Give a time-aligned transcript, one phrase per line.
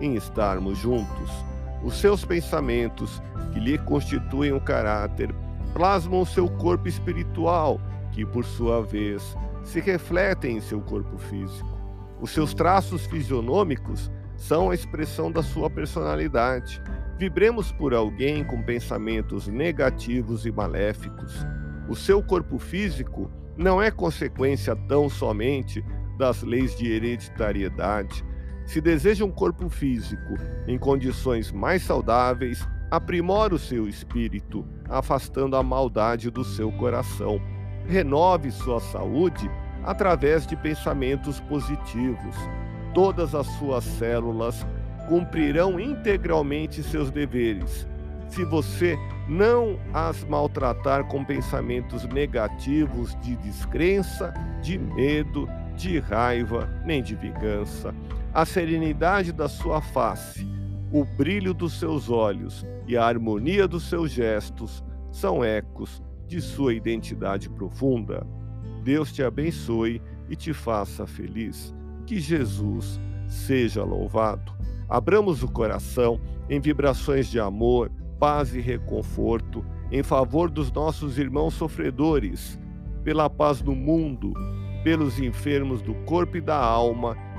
[0.00, 1.30] em estarmos juntos.
[1.82, 5.34] Os seus pensamentos, que lhe constituem o caráter,
[5.72, 7.80] plasmam seu corpo espiritual,
[8.12, 11.68] que por sua vez se refletem em seu corpo físico.
[12.20, 16.80] Os seus traços fisionômicos são a expressão da sua personalidade.
[17.18, 21.46] Vibremos por alguém com pensamentos negativos e maléficos.
[21.88, 25.84] O seu corpo físico não é consequência tão somente
[26.18, 28.24] das leis de hereditariedade.
[28.66, 30.34] Se deseja um corpo físico
[30.66, 37.40] em condições mais saudáveis, aprimora o seu espírito, afastando a maldade do seu coração.
[37.86, 39.48] Renove sua saúde
[39.84, 42.34] através de pensamentos positivos.
[42.92, 44.66] Todas as suas células
[45.08, 47.86] cumprirão integralmente seus deveres.
[48.28, 57.02] Se você não as maltratar com pensamentos negativos de descrença, de medo, de raiva, nem
[57.02, 57.94] de vingança,
[58.36, 60.46] a serenidade da sua face
[60.92, 66.74] o brilho dos seus olhos e a harmonia dos seus gestos são ecos de sua
[66.74, 68.26] identidade profunda.
[68.84, 71.74] Deus te abençoe e te faça feliz.
[72.06, 74.52] Que Jesus seja louvado.
[74.86, 81.54] Abramos o coração em vibrações de amor, paz e reconforto em favor dos nossos irmãos
[81.54, 82.60] sofredores,
[83.02, 84.34] pela paz do mundo,
[84.84, 87.16] pelos enfermos do corpo e da alma